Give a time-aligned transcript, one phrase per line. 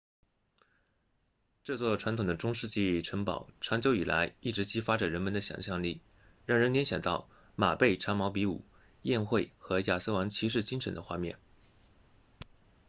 [1.63, 6.01] 这座传统的中世纪城堡长久以来一直激发着人们的想象力
[6.47, 8.63] 让人联想到马背长矛比武
[9.03, 11.37] 宴会和亚瑟王骑士精神的画面